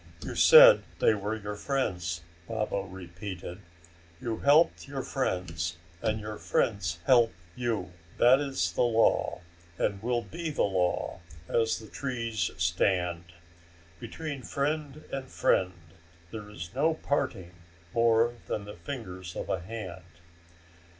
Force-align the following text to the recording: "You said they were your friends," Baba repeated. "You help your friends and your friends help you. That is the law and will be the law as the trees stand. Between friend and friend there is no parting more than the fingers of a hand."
"You 0.25 0.33
said 0.33 0.81
they 0.97 1.13
were 1.13 1.35
your 1.35 1.53
friends," 1.55 2.21
Baba 2.47 2.87
repeated. 2.89 3.61
"You 4.19 4.37
help 4.39 4.71
your 4.87 5.03
friends 5.03 5.77
and 6.01 6.19
your 6.19 6.39
friends 6.39 6.97
help 7.05 7.31
you. 7.55 7.91
That 8.17 8.39
is 8.39 8.71
the 8.73 8.81
law 8.81 9.41
and 9.77 10.01
will 10.01 10.23
be 10.23 10.49
the 10.49 10.63
law 10.63 11.19
as 11.47 11.77
the 11.77 11.85
trees 11.85 12.49
stand. 12.57 13.25
Between 13.99 14.41
friend 14.41 15.03
and 15.13 15.29
friend 15.29 15.73
there 16.31 16.49
is 16.49 16.73
no 16.73 16.95
parting 16.95 17.53
more 17.93 18.33
than 18.47 18.65
the 18.65 18.73
fingers 18.77 19.35
of 19.35 19.49
a 19.49 19.59
hand." 19.59 20.01